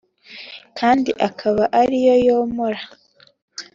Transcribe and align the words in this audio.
kandi 0.77 1.11
akaba 1.27 1.63
ari 1.81 1.97
yo 2.07 2.15
yomora 2.27 2.81